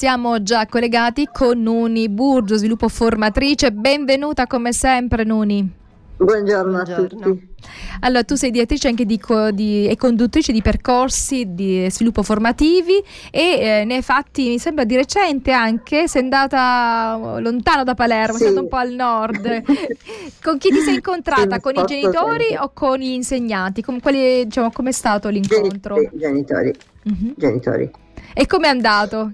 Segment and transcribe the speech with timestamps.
[0.00, 3.70] Siamo già collegati con Nuni Burgio, sviluppo formatrice.
[3.70, 5.70] Benvenuta come sempre Nuni.
[6.16, 7.48] Buongiorno, Buongiorno, a tutti.
[8.00, 9.20] Allora, tu sei direttrice anche di,
[9.52, 12.94] di, e conduttrice di percorsi di sviluppo formativi
[13.30, 18.38] e eh, ne hai fatti, mi sembra, di recente anche, sei andata lontano da Palermo,
[18.38, 18.44] sì.
[18.44, 19.62] sei andata un po' al nord.
[20.42, 21.56] con chi ti sei incontrata?
[21.56, 22.58] Sì, con i genitori sempre.
[22.58, 23.82] o con gli insegnanti?
[23.82, 25.96] Com- quali, diciamo, com'è stato l'incontro?
[26.14, 26.74] Genitori.
[27.02, 27.34] Uh-huh.
[27.36, 27.90] Genitori.
[28.32, 29.32] E com'è andato?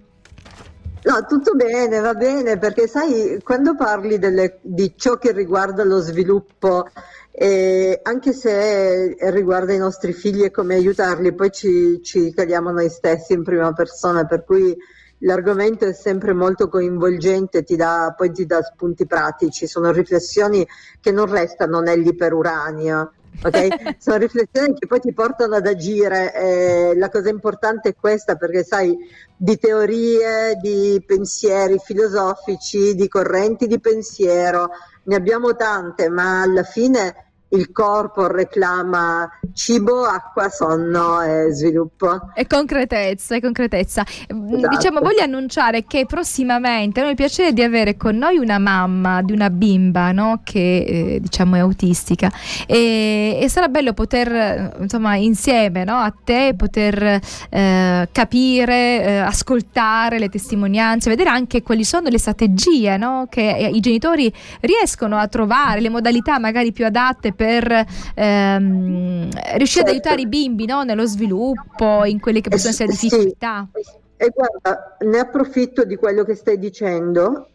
[1.07, 6.01] No, tutto bene, va bene, perché sai, quando parli delle, di ciò che riguarda lo
[6.01, 6.89] sviluppo,
[7.31, 12.91] eh, anche se riguarda i nostri figli e come aiutarli, poi ci, ci cadiamo noi
[12.91, 14.77] stessi in prima persona, per cui
[15.19, 20.67] l'argomento è sempre molto coinvolgente, ti dà, poi ti dà spunti pratici, sono riflessioni
[21.01, 23.13] che non restano nell'iperuranio.
[23.43, 23.97] Okay?
[23.99, 26.35] Sono riflessioni che poi ti portano ad agire.
[26.35, 28.97] Eh, la cosa importante è questa perché sai
[29.37, 34.71] di teorie, di pensieri filosofici, di correnti di pensiero,
[35.05, 42.33] ne abbiamo tante, ma alla fine il corpo reclama cibo, acqua, sonno e sviluppo.
[42.35, 44.05] E concretezza, e concretezza.
[44.35, 44.77] Mm, esatto.
[44.77, 49.33] Diciamo, voglio annunciare che prossimamente noi il piacere di avere con noi una mamma di
[49.33, 50.41] una bimba no?
[50.43, 52.31] che eh, diciamo è autistica
[52.67, 55.97] e, e, sarà bello poter insomma insieme no?
[55.97, 62.97] a te poter eh, capire, eh, ascoltare le testimonianze, vedere anche quali sono le strategie
[62.97, 63.27] no?
[63.31, 69.81] che i genitori riescono a trovare, le modalità magari più adatte per ehm, riuscire certo.
[69.81, 70.83] ad aiutare i bimbi no?
[70.83, 73.69] nello sviluppo, in quelle che possono essere difficoltà.
[73.73, 74.05] Sì.
[74.17, 77.51] E guarda, ne approfitto di quello che stai dicendo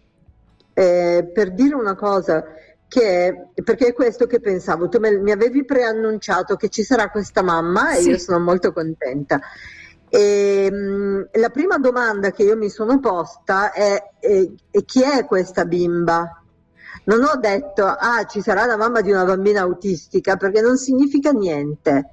[0.73, 2.45] eh, per dire una cosa
[2.87, 7.41] che, perché è questo che pensavo, tu me, mi avevi preannunciato che ci sarà questa
[7.41, 8.09] mamma sì.
[8.09, 9.39] e io sono molto contenta.
[10.09, 15.03] E, ehm, mh, la prima domanda che io mi sono posta è, è, è chi
[15.03, 16.40] è questa bimba?
[17.03, 21.31] Non ho detto, ah, ci sarà la mamma di una bambina autistica, perché non significa
[21.31, 22.09] niente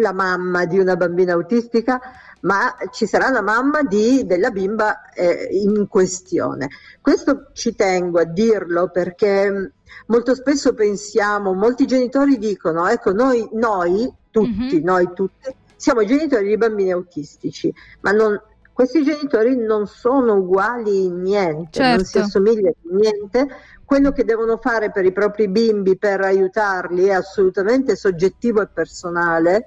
[0.00, 2.00] la mamma di una bambina autistica,
[2.40, 6.68] ma ci sarà la mamma di, della bimba eh, in questione.
[7.00, 9.64] Questo ci tengo a dirlo perché mm,
[10.06, 14.84] molto spesso pensiamo, molti genitori dicono, ecco, noi, noi tutti, mm-hmm.
[14.84, 18.40] noi tutti, siamo genitori di bambini autistici, ma non,
[18.78, 21.96] questi genitori non sono uguali in niente, certo.
[21.96, 22.28] non si certo.
[22.28, 23.48] assomigliano in niente.
[23.84, 29.66] Quello che devono fare per i propri bimbi per aiutarli è assolutamente soggettivo e personale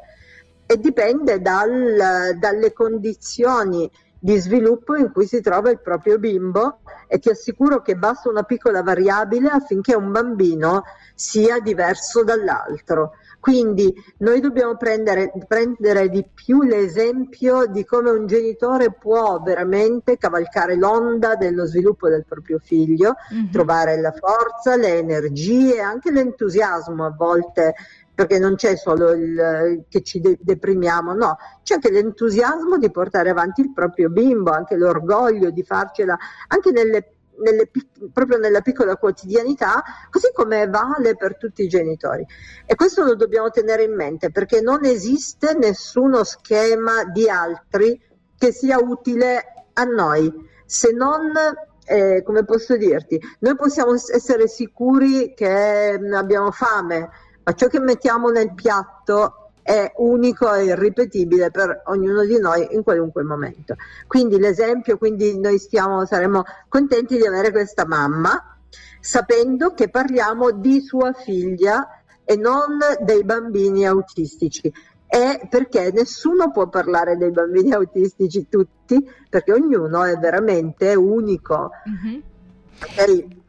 [0.66, 7.20] e dipende dal, dalle condizioni di sviluppo in cui si trova il proprio bimbo e
[7.20, 10.84] ti assicuro che basta una piccola variabile affinché un bambino
[11.16, 13.16] sia diverso dall'altro.
[13.42, 20.76] Quindi noi dobbiamo prendere, prendere di più l'esempio di come un genitore può veramente cavalcare
[20.76, 23.50] l'onda dello sviluppo del proprio figlio, mm-hmm.
[23.52, 27.74] trovare la forza, le energie, anche l'entusiasmo a volte
[28.14, 33.32] perché non c'è solo il che ci de- deprimiamo, no, c'è anche l'entusiasmo di portare
[33.32, 36.16] avanti il proprio bimbo, anche l'orgoglio di farcela,
[36.48, 37.70] anche nelle nelle,
[38.12, 42.26] proprio nella piccola quotidianità, così come vale per tutti i genitori.
[42.66, 48.00] E questo lo dobbiamo tenere in mente perché non esiste nessuno schema di altri
[48.38, 50.32] che sia utile a noi,
[50.66, 51.32] se non
[51.86, 57.10] eh, come posso dirti, noi possiamo essere sicuri che abbiamo fame,
[57.44, 59.41] ma ciò che mettiamo nel piatto
[59.72, 63.76] è unico e irripetibile per ognuno di noi in qualunque momento.
[64.06, 68.58] Quindi l'esempio, quindi noi stiamo, saremo contenti di avere questa mamma,
[69.00, 71.88] sapendo che parliamo di sua figlia
[72.26, 74.72] e non dei bambini autistici.
[75.08, 81.72] È perché nessuno può parlare dei bambini autistici tutti, perché ognuno è veramente unico.
[81.90, 82.20] Mm-hmm.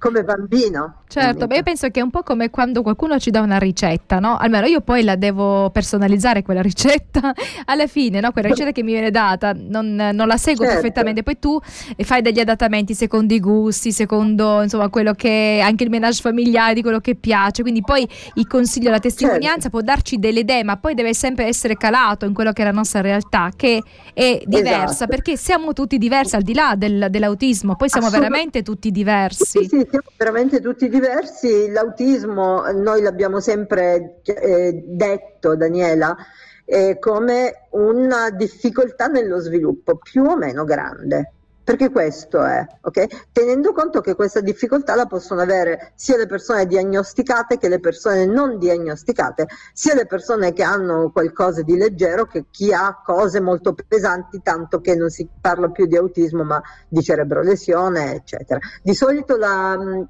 [0.02, 0.96] Come bambino.
[1.06, 4.18] Certo, beh, io penso che è un po' come quando qualcuno ci dà una ricetta,
[4.18, 4.36] no?
[4.36, 7.32] Almeno io poi la devo personalizzare quella ricetta
[7.66, 8.32] alla fine, no?
[8.32, 10.80] Quella ricetta che mi viene data, non, non la seguo certo.
[10.80, 11.56] perfettamente, poi tu
[11.98, 16.82] fai degli adattamenti secondo i gusti, secondo insomma quello che anche il menage familiare di
[16.82, 19.70] quello che piace, quindi poi il consiglio, la testimonianza certo.
[19.70, 22.72] può darci delle idee, ma poi deve sempre essere calato in quello che è la
[22.72, 23.80] nostra realtà, che
[24.12, 25.10] è diversa, esatto.
[25.10, 29.60] perché siamo tutti diversi al di là del, dell'autismo, poi siamo veramente tutti diversi.
[29.60, 36.16] Sì, sì, siamo veramente tutti diversi l'autismo noi l'abbiamo sempre eh, detto, Daniela,
[36.64, 41.32] eh, come una difficoltà nello sviluppo più o meno grande.
[41.72, 43.30] Perché questo è, ok?
[43.32, 48.26] Tenendo conto che questa difficoltà la possono avere sia le persone diagnosticate che le persone
[48.26, 53.74] non diagnosticate, sia le persone che hanno qualcosa di leggero che chi ha cose molto
[53.88, 58.60] pesanti, tanto che non si parla più di autismo ma di cerebrolesione, eccetera.
[58.82, 60.02] Di solito la mm,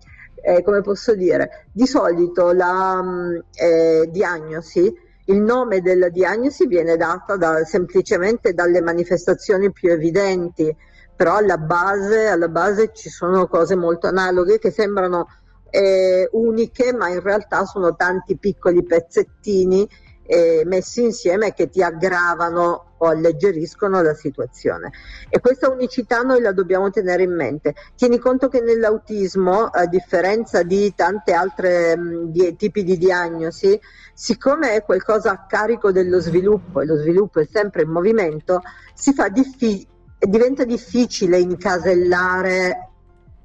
[0.42, 6.96] eh, come posso dire, di solito la mm, eh, diagnosi il nome della diagnosi viene
[6.96, 10.74] data da, semplicemente dalle manifestazioni più evidenti,
[11.22, 15.28] però alla base, alla base ci sono cose molto analoghe che sembrano
[15.70, 19.88] eh, uniche, ma in realtà sono tanti piccoli pezzettini
[20.26, 24.90] eh, messi insieme che ti aggravano o alleggeriscono la situazione.
[25.28, 27.72] E questa unicità noi la dobbiamo tenere in mente.
[27.94, 33.80] Tieni conto che nell'autismo, a differenza di tante altre mh, di, tipi di diagnosi,
[34.12, 38.60] siccome è qualcosa a carico dello sviluppo e lo sviluppo è sempre in movimento,
[38.92, 39.86] si fa diffi-
[40.26, 42.92] diventa difficile incasellare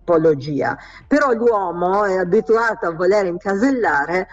[0.07, 0.77] tipologia.
[1.05, 4.27] Però l'uomo è abituato a voler incasellare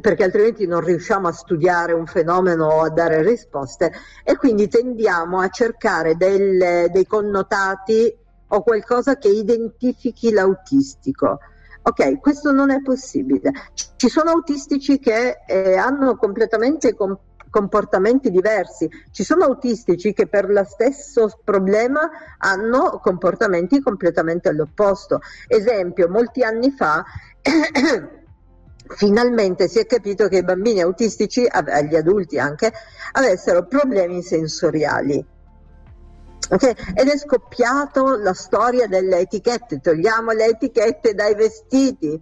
[0.00, 3.92] perché altrimenti non riusciamo a studiare un fenomeno o a dare risposte
[4.22, 8.14] e quindi tendiamo a cercare del, dei connotati
[8.48, 11.38] o qualcosa che identifichi l'autistico.
[11.82, 13.50] Ok, questo non è possibile.
[13.72, 17.18] Ci sono autistici che eh, hanno completamente com-
[17.50, 18.88] comportamenti diversi.
[19.10, 25.20] Ci sono autistici che per lo stesso problema hanno comportamenti completamente all'opposto.
[25.46, 27.04] Esempio, molti anni fa
[28.96, 32.72] finalmente si è capito che i bambini autistici, gli adulti anche,
[33.12, 35.36] avessero problemi sensoriali.
[36.50, 36.74] Okay?
[36.94, 42.20] Ed è scoppiato la storia delle etichette, togliamo le etichette dai vestiti.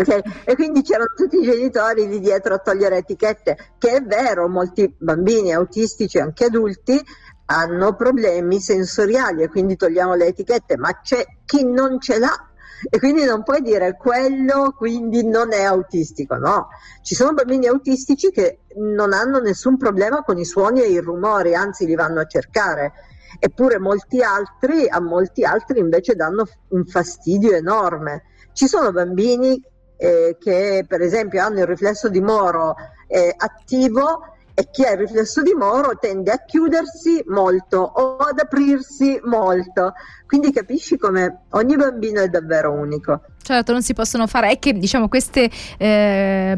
[0.00, 0.22] Okay?
[0.44, 4.94] E quindi c'erano tutti i genitori lì dietro a togliere etichette, che è vero, molti
[4.98, 7.00] bambini autistici, anche adulti,
[7.46, 12.48] hanno problemi sensoriali e quindi togliamo le etichette, ma c'è chi non ce l'ha
[12.90, 16.68] e quindi non puoi dire quello quindi non è autistico, no,
[17.02, 21.54] ci sono bambini autistici che non hanno nessun problema con i suoni e i rumori,
[21.54, 22.92] anzi li vanno a cercare,
[23.40, 28.24] eppure molti altri, a molti altri invece danno un fastidio enorme.
[28.52, 29.60] Ci sono bambini
[29.98, 32.76] eh, che per esempio hanno il riflesso di Moro
[33.08, 34.22] eh, attivo
[34.54, 39.92] e chi ha il riflesso di Moro tende a chiudersi molto o ad aprirsi molto.
[40.26, 43.20] Quindi capisci come ogni bambino è davvero unico.
[43.48, 46.54] Certo, non si possono fare, è che diciamo queste, eh,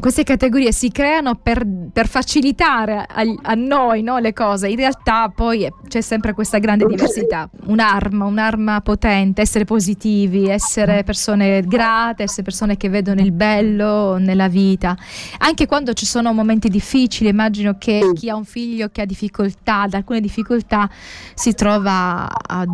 [0.00, 5.28] queste categorie si creano per, per facilitare a, a noi no, le cose, in realtà
[5.28, 12.44] poi c'è sempre questa grande diversità, un'arma, un'arma potente, essere positivi, essere persone grate, essere
[12.44, 14.96] persone che vedono il bello nella vita,
[15.40, 19.82] anche quando ci sono momenti difficili, immagino che chi ha un figlio che ha difficoltà,
[19.82, 20.88] ad alcune difficoltà
[21.34, 22.64] si trova a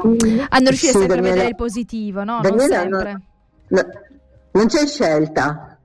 [0.00, 2.40] a non riuscire sì, sempre Daniela, a vedere il positivo, no?
[2.42, 3.20] Daniela, non sempre.
[3.68, 3.82] No,
[4.52, 5.78] non c'è scelta,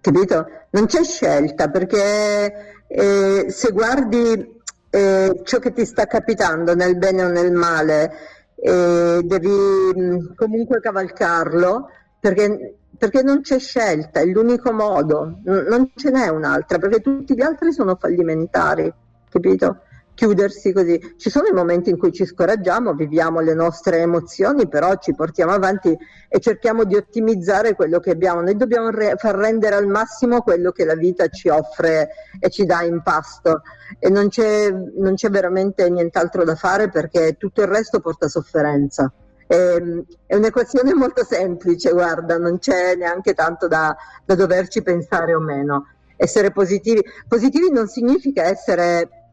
[0.00, 0.46] capito?
[0.70, 4.54] Non c'è scelta perché eh, se guardi
[4.90, 8.12] eh, ciò che ti sta capitando nel bene o nel male,
[8.54, 15.90] eh, devi mh, mm, comunque cavalcarlo perché, perché, non c'è scelta, è l'unico modo, non
[15.94, 18.92] ce n'è un'altra, perché tutti gli altri sono fallimentari,
[19.28, 19.82] capito?
[20.16, 21.14] Chiudersi così.
[21.18, 25.52] Ci sono i momenti in cui ci scoraggiamo, viviamo le nostre emozioni, però ci portiamo
[25.52, 25.96] avanti
[26.28, 28.40] e cerchiamo di ottimizzare quello che abbiamo.
[28.40, 32.08] Noi dobbiamo re- far rendere al massimo quello che la vita ci offre
[32.40, 33.60] e ci dà in pasto
[33.98, 39.12] e non c'è, non c'è veramente nient'altro da fare perché tutto il resto porta sofferenza.
[39.48, 43.94] Ehm, è un'equazione molto semplice, guarda, non c'è neanche tanto da,
[44.24, 45.88] da doverci pensare o meno.
[46.16, 47.04] Essere positivi.
[47.28, 49.25] Positivi non significa essere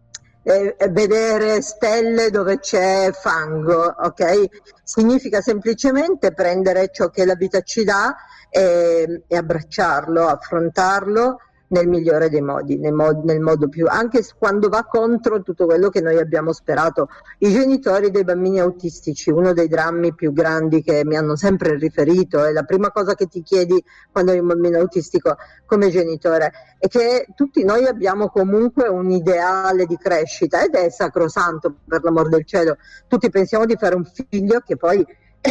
[0.43, 4.45] eh, vedere stelle dove c'è fango, ok?
[4.83, 8.15] Significa semplicemente prendere ciò che la vita ci dà
[8.49, 11.39] e, e abbracciarlo, affrontarlo
[11.73, 15.89] nel migliore dei modi, nel, mod- nel, modo più, anche quando va contro tutto quello
[15.89, 17.09] che noi abbiamo sperato.
[17.39, 22.43] I genitori dei bambini autistici, uno dei drammi più grandi che mi hanno sempre riferito,
[22.45, 26.87] è la prima cosa che ti chiedi quando hai un bambino autistico come genitore, è
[26.87, 32.45] che tutti noi abbiamo comunque un ideale di crescita ed è sacrosanto per l'amor del
[32.45, 32.77] cielo.
[33.07, 35.03] Tutti pensiamo di fare un figlio che poi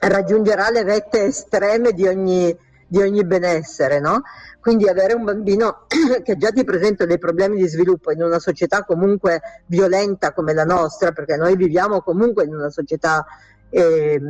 [0.00, 2.56] raggiungerà le vette estreme di ogni
[2.88, 4.22] di ogni benessere, no?
[4.60, 5.86] Quindi avere un bambino
[6.24, 10.64] che già ti presenta dei problemi di sviluppo in una società comunque violenta come la
[10.64, 13.24] nostra, perché noi viviamo comunque in una società
[13.68, 14.20] eh,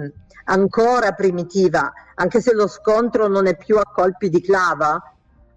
[0.44, 5.00] ancora primitiva, anche se lo scontro non è più a colpi di clava,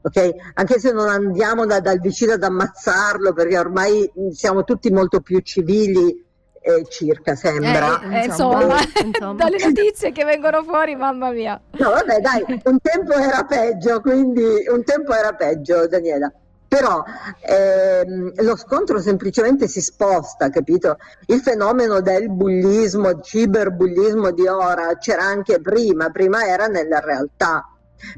[0.03, 0.34] Okay?
[0.55, 5.39] Anche se non andiamo da, dal vicino ad ammazzarlo, perché ormai siamo tutti molto più
[5.41, 6.25] civili
[6.62, 8.01] eh, circa, sembra.
[8.01, 11.60] Eh, eh, insomma, insomma, dalle notizie che vengono fuori, mamma mia.
[11.72, 16.32] No, vabbè, dai, un tempo era peggio, quindi un tempo era peggio, Daniela.
[16.68, 17.03] Però
[17.41, 20.98] ehm, lo scontro semplicemente si sposta, capito?
[21.25, 27.65] Il fenomeno del bullismo, ciberbullismo di ora c'era anche prima, prima era nella realtà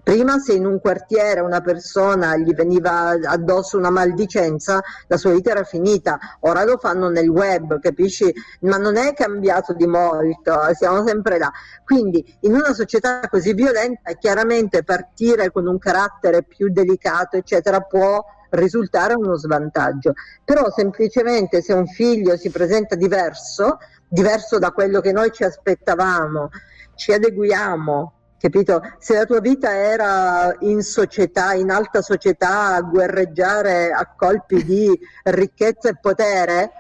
[0.03, 5.51] Prima se in un quartiere una persona gli veniva addosso una maldicenza, la sua vita
[5.51, 8.33] era finita, ora lo fanno nel web, capisci?
[8.61, 11.51] Ma non è cambiato di molto, siamo sempre là.
[11.83, 18.23] Quindi in una società così violenta chiaramente partire con un carattere più delicato, eccetera, può
[18.51, 20.13] risultare uno svantaggio.
[20.43, 26.49] Però semplicemente se un figlio si presenta diverso, diverso da quello che noi ci aspettavamo,
[26.95, 28.13] ci adeguiamo
[28.43, 28.81] capito?
[28.99, 34.99] Se la tua vita era in società, in alta società, a guerreggiare a colpi di
[35.23, 36.71] ricchezza e potere,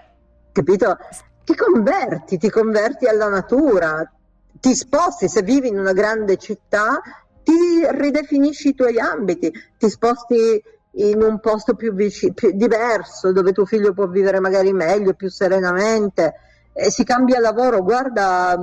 [0.51, 0.97] capito?
[1.45, 4.05] Ti converti, ti converti alla natura,
[4.59, 6.99] ti sposti, se vivi in una grande città,
[7.43, 10.61] ti ridefinisci i tuoi ambiti, ti sposti
[10.95, 15.29] in un posto più, vic- più diverso, dove tuo figlio può vivere magari meglio, più
[15.29, 16.33] serenamente,
[16.73, 17.81] e si cambia lavoro.
[17.83, 18.59] Guarda,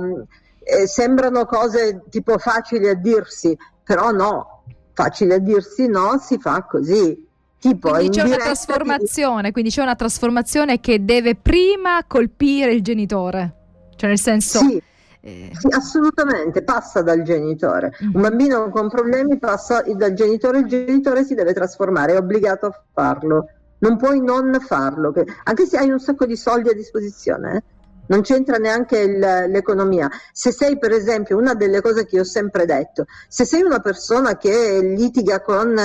[0.63, 4.63] eh, sembrano cose tipo facili a dirsi, però no,
[4.93, 7.29] facile a dirsi no, si fa così.
[7.59, 9.51] Tipo, quindi c'è una trasformazione, di...
[9.51, 13.55] quindi c'è una trasformazione che deve prima colpire il genitore,
[13.95, 14.59] cioè nel senso...
[14.59, 14.81] Sì.
[15.23, 15.51] Eh...
[15.53, 17.93] Sì, assolutamente, passa dal genitore.
[18.03, 18.15] Mm.
[18.15, 22.83] Un bambino con problemi passa dal genitore, il genitore si deve trasformare, è obbligato a
[22.91, 23.49] farlo.
[23.77, 25.13] Non puoi non farlo,
[25.43, 27.55] anche se hai un sacco di soldi a disposizione.
[27.55, 27.63] Eh?
[28.11, 30.09] Non c'entra neanche il, l'economia.
[30.33, 34.37] Se sei, per esempio, una delle cose che ho sempre detto, se sei una persona
[34.37, 35.79] che litiga con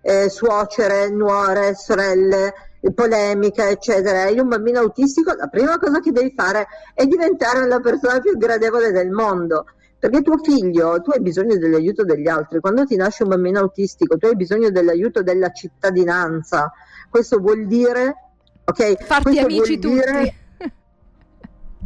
[0.00, 2.54] eh, suocere, nuore, sorelle,
[2.94, 7.80] polemica, eccetera, hai un bambino autistico, la prima cosa che devi fare è diventare la
[7.80, 9.66] persona più gradevole del mondo.
[9.98, 12.58] Perché tuo figlio, tu hai bisogno dell'aiuto degli altri.
[12.58, 16.72] Quando ti nasce un bambino autistico, tu hai bisogno dell'aiuto della cittadinanza.
[17.08, 18.16] Questo vuol dire,
[18.64, 19.04] ok?
[19.04, 19.94] Farti amici tutti.
[19.94, 20.34] Dire,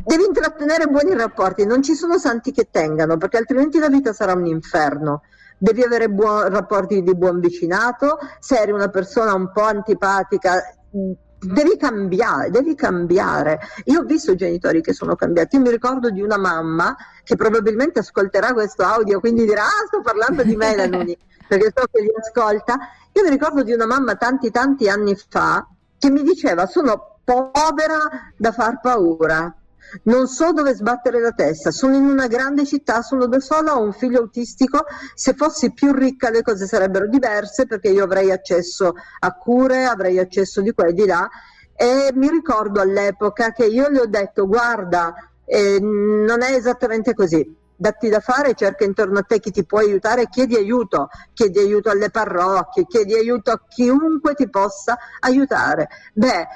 [0.07, 4.35] Devi intrattenere buoni rapporti, non ci sono santi che tengano, perché altrimenti la vita sarà
[4.35, 5.23] un inferno.
[5.59, 10.63] Devi avere buon, rapporti di buon vicinato, se eri una persona un po' antipatica,
[11.41, 13.59] devi cambiare, devi cambiare.
[13.87, 15.57] Io ho visto genitori che sono cambiati.
[15.57, 16.95] Io mi ricordo di una mamma
[17.25, 21.85] che probabilmente ascolterà questo audio, quindi dirà: Ah, sto parlando di me, Lanuni, perché so
[21.91, 22.79] che li ascolta.
[23.11, 25.67] Io mi ricordo di una mamma tanti, tanti anni fa
[25.99, 27.99] che mi diceva: Sono povera
[28.37, 29.53] da far paura
[30.05, 33.83] non so dove sbattere la testa, sono in una grande città, sono da sola, ho
[33.83, 38.95] un figlio autistico, se fossi più ricca le cose sarebbero diverse perché io avrei accesso
[39.21, 41.29] a cure, avrei accesso di qua e di là.
[41.75, 45.15] E mi ricordo all'epoca che io le ho detto guarda,
[45.45, 49.79] eh, non è esattamente così, datti da fare, cerca intorno a te chi ti può
[49.79, 55.89] aiutare, chiedi aiuto, chiedi aiuto alle parrocchie, chiedi aiuto a chiunque ti possa aiutare.
[56.15, 56.47] Beh,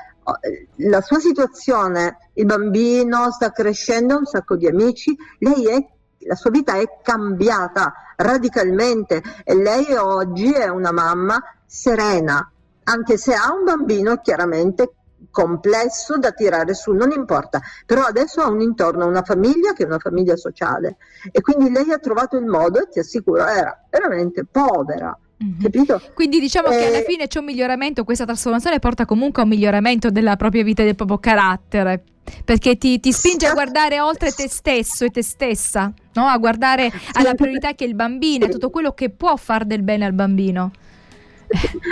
[0.76, 5.86] la sua situazione, il bambino sta crescendo, un sacco di amici, lei è,
[6.26, 12.50] la sua vita è cambiata radicalmente e lei oggi è una mamma serena,
[12.84, 14.94] anche se ha un bambino chiaramente
[15.30, 19.86] complesso da tirare su, non importa, però adesso ha un intorno, una famiglia che è
[19.86, 20.96] una famiglia sociale
[21.30, 25.60] e quindi lei ha trovato il modo e ti assicuro era veramente povera Mm-hmm.
[25.60, 26.02] Capito?
[26.14, 29.44] Quindi diciamo eh, che alla eh, fine c'è un miglioramento, questa trasformazione porta comunque a
[29.44, 32.02] un miglioramento della propria vita e del proprio carattere,
[32.44, 36.26] perché ti, ti spinge a guardare oltre te stesso e te stessa, no?
[36.26, 39.82] a guardare alla priorità che è il bambino e tutto quello che può far del
[39.82, 40.72] bene al bambino.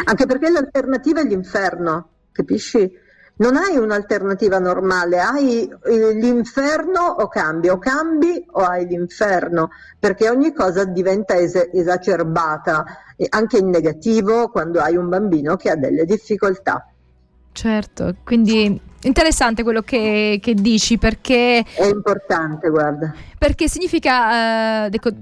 [0.05, 3.07] Anche perché l'alternativa è l'inferno, capisci?
[3.39, 10.29] Non hai un'alternativa normale, hai eh, l'inferno o cambi, o cambi o hai l'inferno, perché
[10.29, 12.85] ogni cosa diventa es- esacerbata,
[13.31, 16.91] anche in negativo quando hai un bambino che ha delle difficoltà.
[17.53, 21.65] Certo, quindi interessante quello che, che dici perché...
[21.75, 23.13] È importante, guarda.
[23.37, 25.15] Perché significa uh, deco-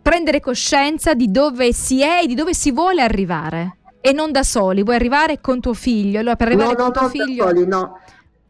[0.00, 4.42] prendere coscienza di dove si è e di dove si vuole arrivare e non da
[4.42, 6.18] soli, vuoi arrivare con tuo figlio.
[6.18, 7.46] Allora, per arrivare no, con no, tuo figlio.
[7.46, 8.00] Soli, no.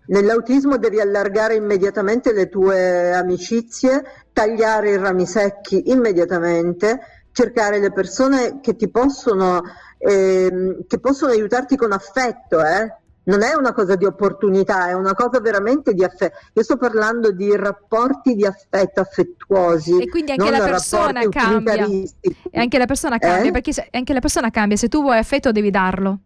[0.06, 6.98] Nell'autismo devi allargare immediatamente le tue amicizie, tagliare i rami secchi immediatamente,
[7.30, 9.62] cercare le persone che ti possono,
[9.96, 12.92] eh, che possono aiutarti con affetto, eh?
[13.24, 16.38] Non è una cosa di opportunità, è una cosa veramente di affetto.
[16.54, 20.02] Io sto parlando di rapporti di affetto affettuosi.
[20.02, 21.86] E quindi anche la persona cambia.
[21.86, 23.52] E anche la persona cambia, eh?
[23.52, 26.20] perché anche la persona cambia, se tu vuoi affetto devi darlo.